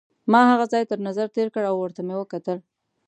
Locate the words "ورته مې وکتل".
1.79-2.57